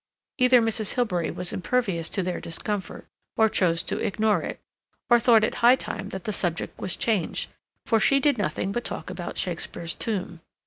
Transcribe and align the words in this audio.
Either 0.39 0.63
Mrs. 0.63 0.93
Hilbery 0.95 1.29
was 1.29 1.53
impervious 1.53 2.09
to 2.09 2.23
their 2.23 2.41
discomfort, 2.41 3.05
or 3.37 3.47
chose 3.47 3.83
to 3.83 3.99
ignore 4.03 4.41
it, 4.41 4.59
or 5.11 5.19
thought 5.19 5.43
it 5.43 5.53
high 5.61 5.75
time 5.75 6.09
that 6.09 6.23
the 6.23 6.33
subject 6.33 6.75
was 6.79 6.95
changed, 6.95 7.51
for 7.85 7.99
she 7.99 8.19
did 8.19 8.35
nothing 8.39 8.71
but 8.71 8.83
talk 8.83 9.11
about 9.11 9.37
Shakespeare's 9.37 9.93
tomb. 9.93 10.41